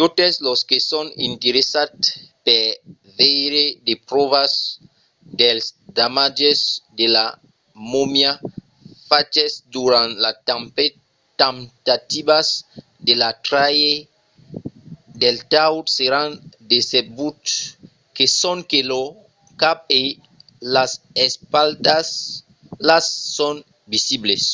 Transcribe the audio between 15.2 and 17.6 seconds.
del taüt seràn decebuts